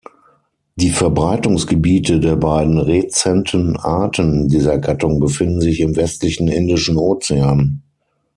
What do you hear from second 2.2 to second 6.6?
beiden rezenten Arten dieser Gattung befinden sich im westlichen